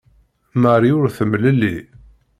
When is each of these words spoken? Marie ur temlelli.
Marie 0.61 0.93
ur 1.01 1.07
temlelli. 1.17 1.75